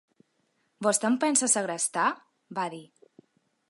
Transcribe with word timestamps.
Vostè 0.87 1.11
em 1.11 1.19
pensa 1.25 1.51
segrestar?, 1.55 2.09
va 2.61 2.69
dir. 2.77 2.85